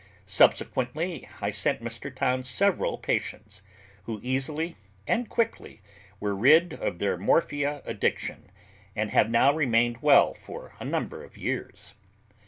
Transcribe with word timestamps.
Subsequently, 0.25 1.29
I 1.41 1.51
sent 1.51 1.79
Mr. 1.83 2.09
Towns 2.15 2.49
several 2.49 2.97
patients, 2.97 3.61
who 4.05 4.19
easily 4.23 4.75
and 5.05 5.29
quickly 5.29 5.83
were 6.19 6.35
rid 6.35 6.73
of 6.73 6.97
their 6.97 7.17
morphia 7.19 7.83
addiction, 7.85 8.49
and 8.95 9.11
have 9.11 9.29
now 9.29 9.53
remained 9.53 10.01
well 10.01 10.33
for 10.33 10.73
a 10.79 10.85
number 10.85 11.23
of 11.23 11.37
years. 11.37 11.93